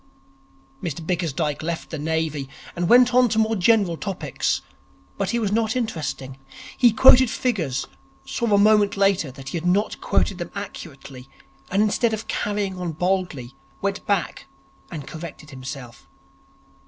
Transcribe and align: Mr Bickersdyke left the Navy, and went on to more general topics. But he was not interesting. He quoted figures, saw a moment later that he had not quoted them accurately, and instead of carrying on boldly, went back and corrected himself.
Mr 0.81 1.05
Bickersdyke 1.05 1.61
left 1.61 1.91
the 1.91 1.99
Navy, 1.99 2.49
and 2.75 2.89
went 2.89 3.13
on 3.13 3.29
to 3.29 3.37
more 3.37 3.55
general 3.55 3.97
topics. 3.97 4.63
But 5.19 5.29
he 5.29 5.37
was 5.37 5.51
not 5.51 5.75
interesting. 5.75 6.39
He 6.75 6.91
quoted 6.91 7.29
figures, 7.29 7.85
saw 8.25 8.51
a 8.51 8.57
moment 8.57 8.97
later 8.97 9.29
that 9.33 9.49
he 9.49 9.57
had 9.57 9.67
not 9.67 10.01
quoted 10.01 10.39
them 10.39 10.49
accurately, 10.55 11.29
and 11.69 11.83
instead 11.83 12.15
of 12.15 12.27
carrying 12.27 12.79
on 12.79 12.93
boldly, 12.93 13.51
went 13.79 14.03
back 14.07 14.47
and 14.89 15.05
corrected 15.05 15.51
himself. 15.51 16.07